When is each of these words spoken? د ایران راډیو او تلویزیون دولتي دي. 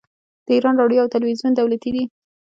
د 0.45 0.47
ایران 0.55 0.75
راډیو 0.81 1.01
او 1.03 1.11
تلویزیون 1.15 1.53
دولتي 1.55 1.89
دي. 1.95 2.03